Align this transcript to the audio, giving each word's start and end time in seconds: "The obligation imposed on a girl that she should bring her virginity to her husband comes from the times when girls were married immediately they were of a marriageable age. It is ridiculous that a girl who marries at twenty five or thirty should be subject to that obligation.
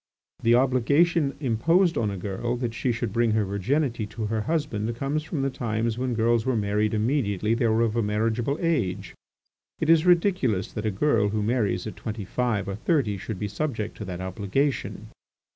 "The 0.41 0.55
obligation 0.55 1.35
imposed 1.39 1.95
on 1.95 2.09
a 2.09 2.17
girl 2.17 2.57
that 2.57 2.73
she 2.73 2.91
should 2.91 3.13
bring 3.13 3.33
her 3.33 3.45
virginity 3.45 4.07
to 4.07 4.25
her 4.25 4.41
husband 4.41 4.95
comes 4.95 5.21
from 5.21 5.43
the 5.43 5.51
times 5.51 5.95
when 5.95 6.15
girls 6.15 6.43
were 6.43 6.55
married 6.55 6.95
immediately 6.95 7.53
they 7.53 7.67
were 7.67 7.83
of 7.83 7.95
a 7.95 8.01
marriageable 8.01 8.57
age. 8.59 9.13
It 9.79 9.91
is 9.91 10.03
ridiculous 10.07 10.73
that 10.73 10.87
a 10.87 10.89
girl 10.89 11.29
who 11.29 11.43
marries 11.43 11.85
at 11.85 11.97
twenty 11.97 12.25
five 12.25 12.67
or 12.67 12.73
thirty 12.77 13.15
should 13.19 13.37
be 13.37 13.47
subject 13.47 13.95
to 13.97 14.05
that 14.05 14.21
obligation. 14.21 15.09